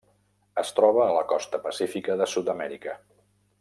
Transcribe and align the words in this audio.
Es 0.61 0.71
troba 0.79 1.03
a 1.03 1.13
la 1.17 1.21
costa 1.33 1.61
pacífica 1.69 2.19
de 2.23 2.31
Sud-amèrica. 2.35 3.01